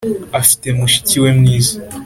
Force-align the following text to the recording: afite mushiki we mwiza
afite 0.39 0.67
mushiki 0.77 1.15
we 1.23 1.29
mwiza 1.39 1.73